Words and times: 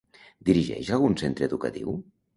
Dirigeix 0.49 0.89
algun 0.97 1.19
centre 1.23 1.49
educatiu? 1.51 1.95